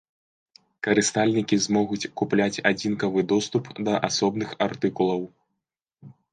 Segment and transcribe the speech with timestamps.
[0.87, 5.21] Карыстальнікі змогуць купляць адзінкавы доступ да асобных артыкулаў.